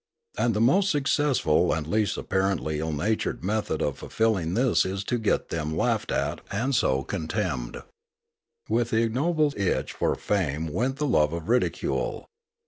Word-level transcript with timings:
And 0.35 0.55
the 0.55 0.59
most 0.61 0.89
successful 0.89 1.71
and 1.73 1.85
least 1.85 2.17
apparently 2.17 2.79
ill 2.79 2.91
natured 2.91 3.43
method 3.43 3.83
of 3.83 3.99
fulfilling 3.99 4.55
this 4.55 4.83
is 4.83 5.03
to 5.03 5.19
get 5.19 5.49
them 5.49 5.77
laughed 5.77 6.11
at 6.11 6.41
and 6.49 6.73
so 6.73 7.03
con 7.03 7.27
temned. 7.27 7.83
With 8.67 8.89
the 8.89 9.03
ignoble 9.03 9.53
itch 9.55 9.93
for 9.93 10.15
fame 10.15 10.69
went 10.73 10.95
the 10.95 11.05
love 11.05 11.33
of 11.33 11.49
ridicule. 11.49 12.25